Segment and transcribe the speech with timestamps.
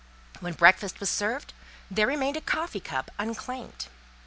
[0.39, 1.53] When breakfast was served,
[1.91, 3.85] there remained a coffee cup unclaimed.